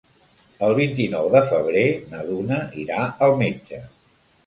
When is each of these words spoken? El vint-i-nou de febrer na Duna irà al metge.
El 0.67 0.73
vint-i-nou 0.79 1.29
de 1.35 1.43
febrer 1.51 1.85
na 2.15 2.25
Duna 2.33 2.61
irà 2.89 3.07
al 3.29 3.41
metge. 3.47 3.87